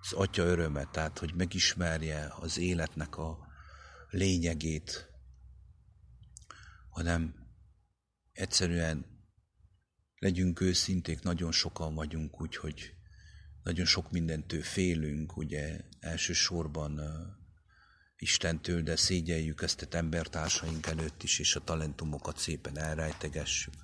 az 0.00 0.12
atya 0.12 0.42
öröme, 0.42 0.84
tehát 0.84 1.18
hogy 1.18 1.34
megismerje 1.34 2.32
az 2.40 2.58
életnek 2.58 3.16
a 3.16 3.38
lényegét, 4.12 5.10
hanem 6.90 7.34
egyszerűen 8.32 9.06
legyünk 10.18 10.60
őszinték, 10.60 11.22
nagyon 11.22 11.52
sokan 11.52 11.94
vagyunk, 11.94 12.40
úgyhogy 12.40 12.94
nagyon 13.62 13.84
sok 13.84 14.10
mindentől 14.10 14.62
félünk, 14.62 15.36
ugye 15.36 15.80
elsősorban 16.00 16.98
uh, 16.98 17.06
Istentől, 18.16 18.82
de 18.82 18.96
szégyeljük 18.96 19.62
ezt 19.62 19.82
a 19.82 19.96
embertársaink 19.96 20.86
előtt 20.86 21.22
is, 21.22 21.38
és 21.38 21.56
a 21.56 21.64
talentumokat 21.64 22.38
szépen 22.38 22.78
elrejtegessük. 22.78 23.74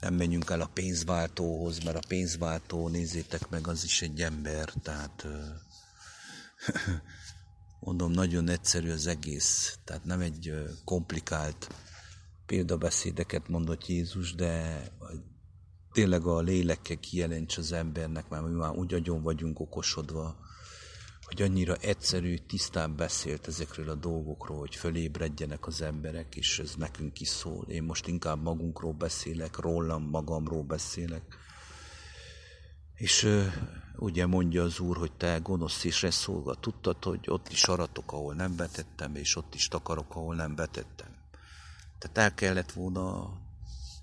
Nem 0.00 0.14
menjünk 0.14 0.50
el 0.50 0.60
a 0.60 0.66
pénzváltóhoz, 0.66 1.78
mert 1.78 1.96
a 1.96 2.06
pénzváltó, 2.08 2.88
nézzétek 2.88 3.48
meg, 3.48 3.66
az 3.66 3.84
is 3.84 4.02
egy 4.02 4.22
ember, 4.22 4.72
tehát 4.82 5.26
Mondom, 7.80 8.10
nagyon 8.10 8.48
egyszerű 8.48 8.90
az 8.90 9.06
egész, 9.06 9.78
tehát 9.84 10.04
nem 10.04 10.20
egy 10.20 10.52
komplikált 10.84 11.68
példabeszédeket 12.46 13.48
mondott 13.48 13.86
Jézus, 13.86 14.34
de 14.34 14.82
tényleg 15.92 16.26
a 16.26 16.40
lélekkel 16.40 16.96
kijelents 16.96 17.58
az 17.58 17.72
embernek, 17.72 18.28
mert 18.28 18.44
mi 18.44 18.50
már 18.50 18.70
úgy 18.70 18.94
agyon 18.94 19.22
vagyunk 19.22 19.60
okosodva, 19.60 20.36
hogy 21.26 21.42
annyira 21.42 21.74
egyszerű, 21.74 22.36
tisztán 22.36 22.96
beszélt 22.96 23.46
ezekről 23.46 23.88
a 23.88 23.94
dolgokról, 23.94 24.58
hogy 24.58 24.74
fölébredjenek 24.76 25.66
az 25.66 25.82
emberek, 25.82 26.36
és 26.36 26.58
ez 26.58 26.74
nekünk 26.74 27.20
is 27.20 27.28
szól. 27.28 27.64
Én 27.68 27.82
most 27.82 28.06
inkább 28.06 28.42
magunkról 28.42 28.92
beszélek, 28.92 29.56
rólam, 29.56 30.02
magamról 30.02 30.62
beszélek. 30.62 31.22
És 32.94 33.28
ugye 33.98 34.26
mondja 34.26 34.62
az 34.62 34.80
Úr, 34.80 34.96
hogy 34.96 35.12
te 35.12 35.38
gonosz 35.38 35.84
és 35.84 36.06
szolga, 36.10 36.54
tudtad, 36.54 37.04
hogy 37.04 37.20
ott 37.26 37.48
is 37.48 37.64
aratok, 37.64 38.12
ahol 38.12 38.34
nem 38.34 38.56
betettem, 38.56 39.14
és 39.14 39.36
ott 39.36 39.54
is 39.54 39.68
takarok, 39.68 40.14
ahol 40.14 40.34
nem 40.34 40.54
betettem. 40.54 41.08
Tehát 41.98 42.18
el 42.18 42.34
kellett 42.34 42.72
volna 42.72 43.34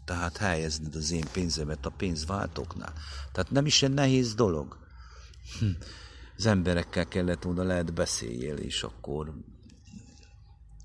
tehát 0.06 0.38
helyezned 0.38 0.96
az 0.96 1.12
én 1.12 1.26
pénzemet 1.32 1.86
a 1.86 1.90
pénzváltóknál. 1.90 2.94
Tehát 3.32 3.52
nem 3.52 3.66
is 3.66 3.84
egy 3.84 3.94
nehéz 3.94 4.34
dolog. 4.34 4.78
Hm 5.60 5.66
az 6.38 6.46
emberekkel 6.46 7.08
kellett 7.08 7.44
volna 7.44 7.64
lehet 7.64 7.94
beszéljél, 7.94 8.56
és 8.56 8.84
akkor 8.84 9.34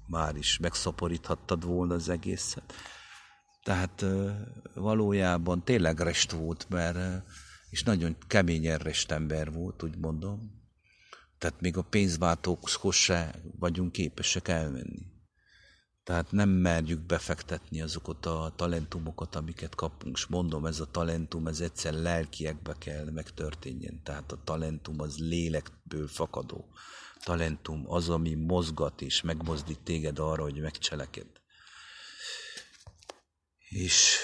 már 0.07 0.37
is 0.37 0.59
megszaporíthattad 0.59 1.65
volna 1.65 1.95
az 1.95 2.09
egészet. 2.09 2.75
Tehát 3.63 4.05
valójában 4.75 5.65
tényleg 5.65 6.01
rest 6.01 6.33
volt, 6.33 6.67
mert 6.69 7.25
és 7.71 7.83
nagyon 7.83 8.17
keményen 8.27 8.79
rest 8.79 9.11
ember 9.11 9.53
volt, 9.53 9.83
úgy 9.83 9.97
mondom. 9.97 10.57
Tehát 11.39 11.61
még 11.61 11.77
a 11.77 11.83
pénzváltókhoz 11.83 12.95
se 12.95 13.35
vagyunk 13.59 13.93
képesek 13.93 14.49
elmenni. 14.49 15.17
Tehát 16.09 16.33
nem 16.33 16.49
merjük 16.49 17.01
befektetni 17.01 17.81
azokat 17.81 18.27
a 18.27 18.53
talentumokat, 18.57 19.35
amiket 19.35 19.75
kapunk. 19.75 20.17
És 20.17 20.27
mondom, 20.27 20.67
ez 20.67 20.81
a 20.81 20.91
talentum, 20.91 21.47
ez 21.47 21.61
egyszer 21.61 21.93
lelkiekbe 21.93 22.75
kell 22.79 23.11
megtörténjen. 23.11 24.03
Tehát 24.03 24.33
a 24.33 24.41
talentum 24.45 25.01
az 25.01 25.19
lélekből 25.19 26.09
fakadó. 26.09 26.69
Talentum 27.25 27.91
az, 27.91 28.09
ami 28.09 28.35
mozgat 28.35 29.03
és 29.03 29.21
megmozdít 29.21 29.81
téged 29.81 30.19
arra, 30.19 30.43
hogy 30.43 30.61
megcseleked. 30.61 31.27
És 33.69 34.17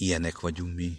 ilyenek 0.00 0.40
vagyunk 0.40 0.74
mi, 0.74 0.98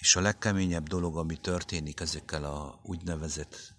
És 0.00 0.16
a 0.16 0.20
legkeményebb 0.20 0.88
dolog, 0.88 1.16
ami 1.16 1.36
történik 1.36 2.00
ezekkel 2.00 2.44
a 2.44 2.80
úgynevezett 2.82 3.74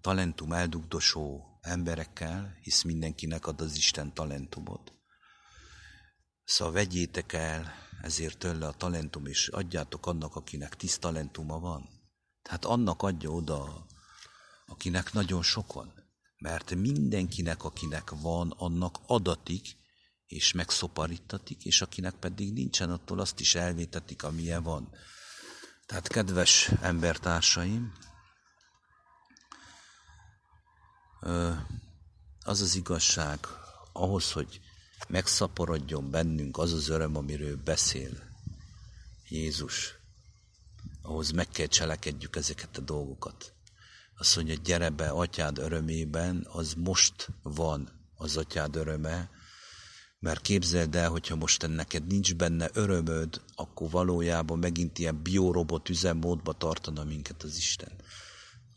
talentum 0.00 0.52
eldugdosó 0.52 1.42
emberekkel, 1.60 2.58
hisz 2.60 2.82
mindenkinek 2.82 3.46
ad 3.46 3.60
az 3.60 3.76
Isten 3.76 4.14
talentumot. 4.14 4.92
Szóval 6.44 6.74
vegyétek 6.74 7.32
el 7.32 7.72
ezért 8.02 8.38
tőle 8.38 8.66
a 8.66 8.72
talentum, 8.72 9.26
és 9.26 9.48
adjátok 9.48 10.06
annak, 10.06 10.36
akinek 10.36 10.76
tíz 10.76 10.98
talentuma 10.98 11.58
van. 11.58 11.88
Tehát 12.42 12.64
annak 12.64 13.02
adja 13.02 13.30
oda, 13.30 13.86
akinek 14.72 15.12
nagyon 15.12 15.42
sok. 15.42 15.86
Mert 16.38 16.74
mindenkinek, 16.74 17.64
akinek 17.64 18.10
van, 18.10 18.50
annak 18.50 18.98
adatik, 19.06 19.76
és 20.26 20.52
megszoparítatik, 20.52 21.64
és 21.64 21.80
akinek 21.82 22.14
pedig 22.14 22.52
nincsen, 22.52 22.90
attól 22.90 23.20
azt 23.20 23.40
is 23.40 23.54
elvétetik, 23.54 24.22
amilyen 24.22 24.62
van. 24.62 24.90
Tehát 25.86 26.08
kedves 26.08 26.68
embertársaim, 26.80 27.92
az 32.44 32.60
az 32.60 32.74
igazság, 32.74 33.38
ahhoz, 33.92 34.32
hogy 34.32 34.60
megszaporodjon 35.08 36.10
bennünk 36.10 36.58
az 36.58 36.72
az 36.72 36.88
öröm, 36.88 37.16
amiről 37.16 37.56
beszél 37.62 38.10
Jézus, 39.28 39.94
ahhoz 41.02 41.30
meg 41.30 41.48
kell 41.48 41.66
cselekedjük 41.66 42.36
ezeket 42.36 42.76
a 42.76 42.80
dolgokat. 42.80 43.51
Azt 44.22 44.36
mondja, 44.36 44.54
gyere 44.54 44.90
be 44.90 45.08
atyád 45.08 45.58
örömében, 45.58 46.46
az 46.50 46.74
most 46.76 47.28
van 47.42 47.88
az 48.14 48.36
atyád 48.36 48.76
öröme, 48.76 49.30
mert 50.18 50.40
képzeld 50.40 50.94
el, 50.94 51.10
hogyha 51.10 51.36
most 51.36 51.68
neked 51.68 52.06
nincs 52.06 52.34
benne 52.34 52.68
örömöd, 52.72 53.40
akkor 53.54 53.90
valójában 53.90 54.58
megint 54.58 54.98
ilyen 54.98 55.22
biorobot 55.22 55.88
üzemmódba 55.88 56.52
tartana 56.52 57.04
minket 57.04 57.42
az 57.42 57.56
Isten. 57.56 57.92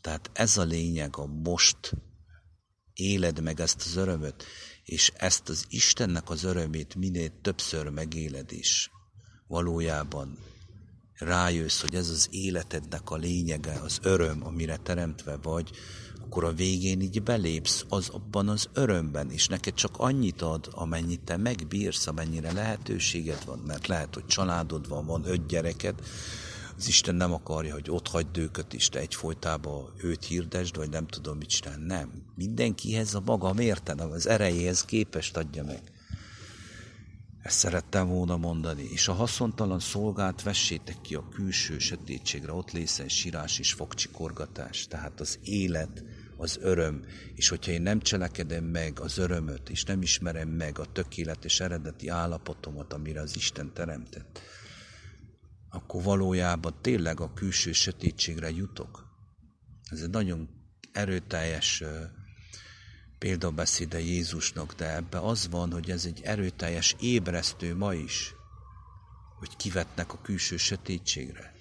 Tehát 0.00 0.30
ez 0.32 0.56
a 0.56 0.64
lényeg, 0.64 1.16
a 1.16 1.26
most 1.26 1.92
éled 2.92 3.42
meg 3.42 3.60
ezt 3.60 3.82
az 3.84 3.96
örömöt, 3.96 4.44
és 4.84 5.12
ezt 5.16 5.48
az 5.48 5.64
Istennek 5.68 6.30
az 6.30 6.44
örömét 6.44 6.94
minél 6.94 7.40
többször 7.40 7.88
megéled 7.88 8.52
is. 8.52 8.90
Valójában 9.46 10.38
rájössz, 11.18 11.80
hogy 11.80 11.94
ez 11.94 12.08
az 12.08 12.28
életednek 12.30 13.10
a 13.10 13.16
lényege, 13.16 13.72
az 13.72 13.98
öröm, 14.02 14.46
amire 14.46 14.76
teremtve 14.76 15.38
vagy, 15.42 15.70
akkor 16.20 16.44
a 16.44 16.52
végén 16.52 17.00
így 17.00 17.22
belépsz 17.22 17.84
az 17.88 18.08
abban 18.08 18.48
az 18.48 18.68
örömben, 18.72 19.30
és 19.30 19.48
neked 19.48 19.74
csak 19.74 19.96
annyit 19.96 20.42
ad, 20.42 20.68
amennyit 20.70 21.20
te 21.20 21.36
megbírsz, 21.36 22.06
amennyire 22.06 22.52
lehetőséged 22.52 23.44
van, 23.44 23.58
mert 23.58 23.86
lehet, 23.86 24.14
hogy 24.14 24.26
családod 24.26 24.88
van, 24.88 25.06
van 25.06 25.24
öt 25.26 25.46
gyereked, 25.46 25.94
az 26.78 26.88
Isten 26.88 27.14
nem 27.14 27.32
akarja, 27.32 27.72
hogy 27.72 27.90
ott 27.90 28.08
hagyd 28.08 28.38
őket 28.38 28.72
is, 28.72 28.88
te 28.88 28.98
egyfolytában 28.98 29.92
őt 30.02 30.24
hirdesd, 30.24 30.76
vagy 30.76 30.90
nem 30.90 31.06
tudom 31.06 31.36
mit 31.38 31.48
csinál. 31.48 31.78
Nem. 31.78 32.10
Mindenkihez 32.34 33.14
a 33.14 33.22
maga 33.24 33.52
mérten, 33.52 33.98
az 33.98 34.26
erejéhez 34.26 34.84
képest 34.84 35.36
adja 35.36 35.64
meg. 35.64 35.82
Ezt 37.46 37.58
szerettem 37.58 38.08
volna 38.08 38.36
mondani. 38.36 38.82
És 38.82 39.08
a 39.08 39.12
haszontalan 39.12 39.80
szolgát 39.80 40.42
vessétek 40.42 41.00
ki 41.00 41.14
a 41.14 41.28
külső 41.28 41.78
sötétségre, 41.78 42.52
ott 42.52 42.70
lészen 42.70 43.08
sírás 43.08 43.58
és 43.58 43.72
fogcsikorgatás. 43.72 44.86
Tehát 44.86 45.20
az 45.20 45.38
élet, 45.42 46.04
az 46.36 46.58
öröm. 46.60 47.04
És 47.34 47.48
hogyha 47.48 47.72
én 47.72 47.82
nem 47.82 48.00
cselekedem 48.00 48.64
meg 48.64 49.00
az 49.00 49.18
örömöt, 49.18 49.68
és 49.68 49.84
nem 49.84 50.02
ismerem 50.02 50.48
meg 50.48 50.78
a 50.78 50.92
tökéletes 50.92 51.60
eredeti 51.60 52.08
állapotomat, 52.08 52.92
amire 52.92 53.20
az 53.20 53.36
Isten 53.36 53.72
teremtett, 53.72 54.40
akkor 55.68 56.02
valójában 56.02 56.74
tényleg 56.80 57.20
a 57.20 57.32
külső 57.32 57.72
sötétségre 57.72 58.50
jutok. 58.50 59.06
Ez 59.90 60.00
egy 60.00 60.10
nagyon 60.10 60.48
erőteljes 60.92 61.82
példabeszéde 63.18 64.00
Jézusnak, 64.00 64.74
de 64.74 64.94
ebbe 64.94 65.18
az 65.18 65.48
van, 65.48 65.72
hogy 65.72 65.90
ez 65.90 66.04
egy 66.04 66.20
erőteljes 66.24 66.96
ébresztő 67.00 67.74
ma 67.74 67.94
is, 67.94 68.34
hogy 69.38 69.56
kivetnek 69.56 70.12
a 70.12 70.20
külső 70.20 70.56
sötétségre. 70.56 71.54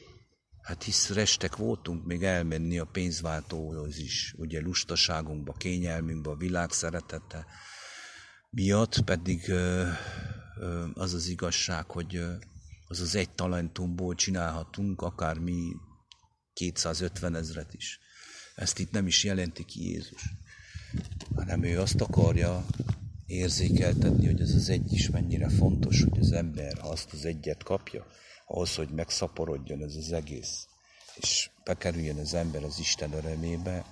Hát 0.61 0.83
hisz 0.83 1.09
restek 1.09 1.55
voltunk 1.55 2.05
még 2.05 2.23
elmenni 2.23 2.79
a 2.79 2.85
pénzváltóhoz 2.85 3.97
is, 3.97 4.33
ugye 4.37 4.61
lustaságunkba, 4.61 5.53
kényelmünkbe, 5.53 6.29
a 6.29 6.35
világ 6.35 6.71
szeretete 6.71 7.45
miatt, 8.49 9.01
pedig 9.01 9.51
az 10.93 11.13
az 11.13 11.27
igazság, 11.27 11.91
hogy 11.91 12.23
az 12.87 12.99
az 12.99 13.15
egy 13.15 13.29
talentumból 13.29 14.15
csinálhatunk 14.15 15.01
akár 15.01 15.37
mi 15.37 15.75
250 16.53 17.35
ezret 17.35 17.73
is. 17.73 17.99
Ezt 18.55 18.79
itt 18.79 18.91
nem 18.91 19.07
is 19.07 19.23
jelenti 19.23 19.65
ki 19.65 19.89
Jézus 19.89 20.23
hanem 21.35 21.63
ő 21.63 21.79
azt 21.79 22.01
akarja 22.01 22.65
érzékeltetni, 23.25 24.25
hogy 24.25 24.41
ez 24.41 24.53
az 24.55 24.69
egy 24.69 24.93
is 24.93 25.09
mennyire 25.09 25.49
fontos, 25.49 26.03
hogy 26.03 26.19
az 26.19 26.31
ember, 26.31 26.77
ha 26.77 26.87
azt 26.87 27.13
az 27.13 27.25
egyet 27.25 27.63
kapja, 27.63 28.05
ahhoz, 28.47 28.75
hogy 28.75 28.89
megszaporodjon 28.89 29.83
ez 29.83 29.95
az 29.95 30.11
egész, 30.11 30.67
és 31.15 31.49
bekerüljön 31.63 32.19
az 32.19 32.33
ember 32.33 32.63
az 32.63 32.79
Isten 32.79 33.13
örömébe, 33.13 33.85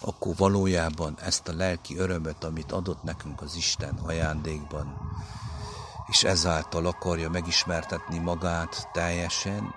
akkor 0.00 0.36
valójában 0.36 1.18
ezt 1.20 1.48
a 1.48 1.54
lelki 1.54 1.96
örömöt, 1.96 2.44
amit 2.44 2.72
adott 2.72 3.02
nekünk 3.02 3.42
az 3.42 3.56
Isten 3.56 3.94
ajándékban, 3.94 5.00
és 6.10 6.24
ezáltal 6.24 6.86
akarja 6.86 7.30
megismertetni 7.30 8.18
magát 8.18 8.88
teljesen, 8.92 9.74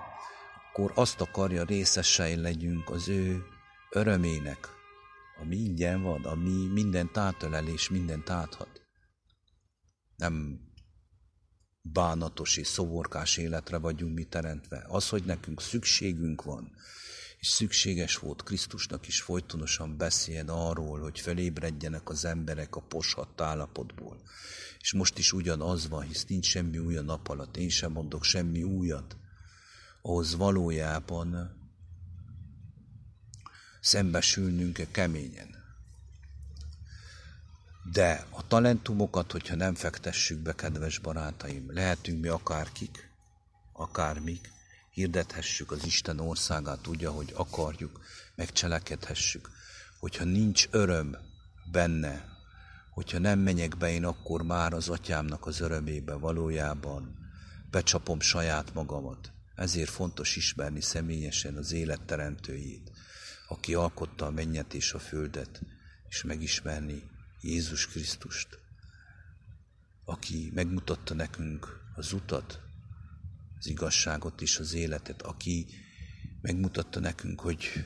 akkor 0.70 0.92
azt 0.94 1.20
akarja 1.20 1.64
részesei 1.64 2.36
legyünk 2.36 2.90
az 2.90 3.08
ő 3.08 3.44
örömének, 3.90 4.68
ami 5.40 5.56
ingyen 5.56 6.02
van, 6.02 6.24
ami 6.24 6.66
mindent 6.66 7.16
átölel 7.16 7.68
és 7.68 7.88
mindent 7.88 8.30
áthat. 8.30 8.82
Nem 10.16 10.60
bánatos 11.82 12.56
és 12.56 12.66
szoborkás 12.66 13.36
életre 13.36 13.78
vagyunk 13.78 14.14
mi 14.14 14.24
teremtve. 14.24 14.84
Az, 14.88 15.08
hogy 15.08 15.24
nekünk 15.24 15.60
szükségünk 15.60 16.42
van, 16.42 16.72
és 17.38 17.48
szükséges 17.48 18.16
volt 18.16 18.42
Krisztusnak 18.42 19.06
is 19.06 19.20
folytonosan 19.20 19.96
beszéljen 19.96 20.48
arról, 20.48 21.00
hogy 21.00 21.20
felébredjenek 21.20 22.08
az 22.08 22.24
emberek 22.24 22.76
a 22.76 22.80
poshatt 22.80 23.40
állapotból. 23.40 24.20
És 24.78 24.92
most 24.92 25.18
is 25.18 25.32
ugyanaz 25.32 25.88
van, 25.88 26.02
hisz 26.02 26.24
nincs 26.24 26.46
semmi 26.46 26.78
új 26.78 26.96
a 26.96 27.02
nap 27.02 27.28
alatt, 27.28 27.56
én 27.56 27.68
sem 27.68 27.92
mondok 27.92 28.24
semmi 28.24 28.62
újat. 28.62 29.16
ahhoz 30.02 30.36
valójában 30.36 31.56
szembesülnünk 33.86 34.86
keményen. 34.90 35.54
De 37.92 38.26
a 38.30 38.46
talentumokat, 38.46 39.32
hogyha 39.32 39.54
nem 39.54 39.74
fektessük 39.74 40.38
be, 40.38 40.54
kedves 40.54 40.98
barátaim, 40.98 41.72
lehetünk 41.72 42.20
mi 42.20 42.28
akárkik, 42.28 43.10
akármik, 43.72 44.50
hirdethessük 44.90 45.70
az 45.70 45.84
Isten 45.84 46.20
országát 46.20 46.86
úgy, 46.86 47.04
ahogy 47.04 47.32
akarjuk, 47.36 48.00
megcselekedhessük. 48.34 49.50
Hogyha 50.00 50.24
nincs 50.24 50.68
öröm 50.70 51.16
benne, 51.72 52.24
hogyha 52.90 53.18
nem 53.18 53.38
menjek 53.38 53.76
be 53.76 53.90
én 53.90 54.04
akkor 54.04 54.42
már 54.42 54.72
az 54.72 54.88
atyámnak 54.88 55.46
az 55.46 55.60
örömébe 55.60 56.14
valójában, 56.14 57.18
becsapom 57.70 58.20
saját 58.20 58.74
magamat. 58.74 59.32
Ezért 59.54 59.90
fontos 59.90 60.36
ismerni 60.36 60.80
személyesen 60.80 61.56
az 61.56 61.72
élet 61.72 62.00
teremtőjét, 62.00 62.95
aki 63.48 63.74
alkotta 63.74 64.26
a 64.26 64.30
mennyet 64.30 64.74
és 64.74 64.92
a 64.92 64.98
földet, 64.98 65.62
és 66.08 66.22
megismerni 66.22 67.02
Jézus 67.40 67.86
Krisztust, 67.86 68.58
aki 70.04 70.50
megmutatta 70.54 71.14
nekünk 71.14 71.80
az 71.94 72.12
utat, 72.12 72.60
az 73.58 73.66
igazságot 73.66 74.40
és 74.40 74.58
az 74.58 74.74
életet, 74.74 75.22
aki 75.22 75.66
megmutatta 76.40 77.00
nekünk, 77.00 77.40
hogy 77.40 77.84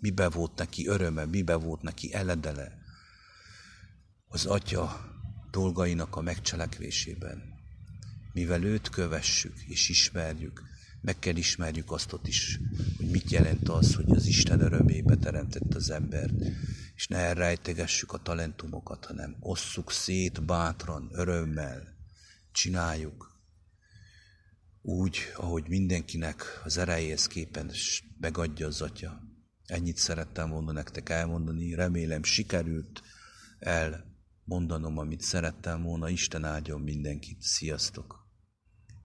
mibe 0.00 0.28
volt 0.28 0.54
neki 0.58 0.86
öröme, 0.86 1.24
mibe 1.24 1.54
volt 1.54 1.82
neki 1.82 2.14
eledele 2.14 2.80
az 4.28 4.46
Atya 4.46 5.10
dolgainak 5.50 6.16
a 6.16 6.20
megcselekvésében. 6.20 7.42
Mivel 8.32 8.64
őt 8.64 8.88
kövessük 8.88 9.62
és 9.66 9.88
ismerjük, 9.88 10.62
meg 11.02 11.18
kell 11.18 11.36
ismerjük 11.36 11.90
azt 11.90 12.12
ott 12.12 12.26
is, 12.26 12.58
hogy 12.96 13.10
mit 13.10 13.30
jelent 13.30 13.68
az, 13.68 13.94
hogy 13.94 14.10
az 14.10 14.26
Isten 14.26 14.60
örömébe 14.60 15.16
teremtett 15.16 15.74
az 15.74 15.90
embert, 15.90 16.32
és 16.94 17.06
ne 17.06 17.16
elrejtegessük 17.16 18.12
a 18.12 18.18
talentumokat, 18.18 19.04
hanem 19.04 19.36
osszuk 19.40 19.92
szét 19.92 20.44
bátran, 20.44 21.08
örömmel, 21.12 21.96
csináljuk, 22.52 23.32
úgy, 24.82 25.18
ahogy 25.34 25.68
mindenkinek 25.68 26.60
az 26.64 26.78
erejéhez 26.78 27.26
képen 27.26 27.70
megadja 28.20 28.66
az 28.66 28.80
Atya. 28.80 29.20
Ennyit 29.66 29.96
szerettem 29.96 30.50
volna 30.50 30.72
nektek 30.72 31.08
elmondani, 31.08 31.74
remélem 31.74 32.22
sikerült 32.22 33.02
el 33.58 34.12
mondanom, 34.44 34.98
amit 34.98 35.20
szerettem 35.20 35.82
volna. 35.82 36.08
Isten 36.08 36.44
áldjon 36.44 36.80
mindenkit. 36.80 37.40
Sziasztok! 37.40 38.21